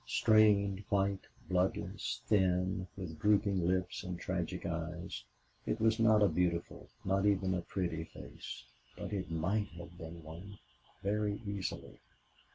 Strained, 0.07 0.83
white, 0.89 1.27
bloodless, 1.47 2.23
thin, 2.25 2.87
with 2.97 3.19
drooping 3.19 3.67
lips 3.67 4.03
and 4.03 4.19
tragic 4.19 4.65
eyes, 4.65 5.23
it 5.67 5.79
was 5.79 5.99
not 5.99 6.23
a 6.23 6.27
beautiful, 6.27 6.87
not 7.05 7.23
even 7.27 7.53
a 7.53 7.61
pretty 7.61 8.05
face. 8.05 8.63
But 8.97 9.13
it 9.13 9.29
might 9.29 9.67
have 9.77 9.99
been 9.99 10.23
one 10.23 10.57
very 11.03 11.39
easily. 11.45 11.99